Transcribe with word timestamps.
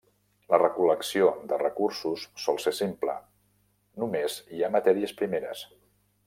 La 0.51 0.59
recol·lecció 0.59 1.27
de 1.51 1.59
recursos 1.63 2.23
sol 2.45 2.57
ser 2.63 2.73
simple, 2.79 3.15
només 4.05 4.39
hi 4.57 4.65
ha 4.69 4.73
matèries 4.79 5.15
primeres. 5.21 5.63